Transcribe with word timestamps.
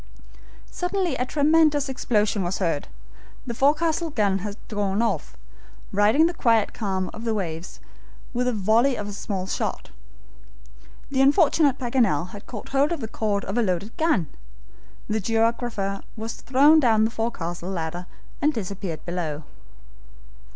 Suddenly 0.71 1.13
a 1.15 1.27
tremendous 1.27 1.87
explosion 1.87 2.41
was 2.41 2.57
heard. 2.57 2.87
The 3.45 3.53
forecastle 3.53 4.09
gun 4.09 4.39
had 4.39 4.57
gone 4.67 4.99
off, 4.99 5.37
riddling 5.91 6.25
the 6.25 6.33
quiet 6.33 6.73
calm 6.73 7.11
of 7.13 7.23
the 7.23 7.35
waves 7.35 7.79
with 8.33 8.47
a 8.47 8.51
volley 8.51 8.95
of 8.97 9.13
small 9.13 9.45
shot. 9.45 9.91
The 11.11 11.21
unfortunate 11.21 11.77
Paganel 11.77 12.29
had 12.29 12.47
caught 12.47 12.69
hold 12.69 12.91
of 12.91 12.99
the 12.99 13.07
cord 13.07 13.45
of 13.45 13.53
the 13.53 13.61
loaded 13.61 13.95
gun. 13.97 14.25
The 15.07 15.19
geographer 15.19 16.01
was 16.17 16.33
thrown 16.33 16.79
down 16.79 17.05
the 17.05 17.11
forecastle 17.11 17.69
ladder 17.69 18.07
and 18.41 18.51
disappeared 18.51 19.05
below. 19.05 19.43